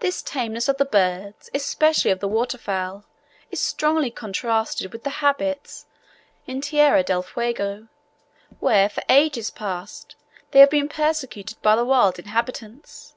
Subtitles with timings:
[0.00, 3.06] This tameness of the birds, especially of the water fowl,
[3.50, 7.88] is strongly contrasted with the habits of the same species in Tierra del Fuego,
[8.58, 10.14] where for ages past
[10.50, 13.14] they have been persecuted by the wild inhabitants.